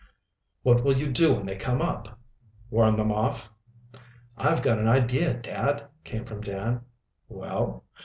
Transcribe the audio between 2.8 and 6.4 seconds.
them off." "I've got an idea, dad," came